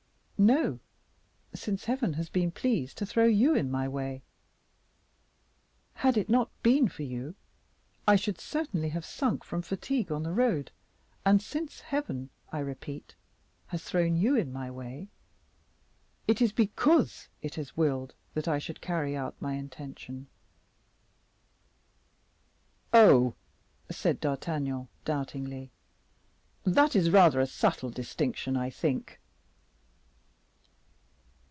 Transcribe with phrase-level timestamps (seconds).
[0.43, 0.79] "No,
[1.53, 4.23] since Heaven has been pleased to throw you in my way.
[5.93, 7.35] Had it not been for you,
[8.07, 10.71] I should certainly have sunk from fatigue on the road,
[11.23, 13.13] and since Heaven, I repeat,
[13.67, 15.09] has thrown you in my way,
[16.27, 20.25] it is because it has willed that I should carry out my intention."
[22.91, 23.35] "Oh!"
[23.91, 25.69] said D'Artagnan, doubtingly,
[26.63, 29.19] "that is a rather subtle distinction, I think."